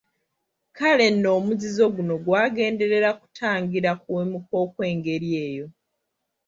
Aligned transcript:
Kale 0.77 1.05
nno 1.13 1.29
omuzizo 1.37 1.85
guno 1.95 2.15
gwagenderera 2.25 3.09
kutangira 3.19 3.91
kuwemuka 4.03 4.53
okw'engeri 4.63 5.29
eyo. 5.45 5.65